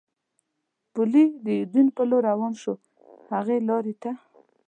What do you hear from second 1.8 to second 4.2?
په لور روان شو، هغې لارې ته.